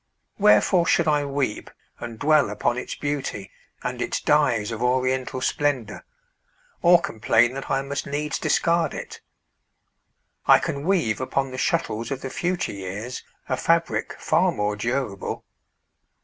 [0.39, 1.69] Wherefore should I weep
[1.99, 3.51] And dwell upon its beauty,
[3.83, 6.03] and its dyes Of oriental splendor,
[6.81, 9.21] or complain That I must needs discard it?
[10.47, 15.45] I can weave Upon the shuttles of the future years A fabric far more durable.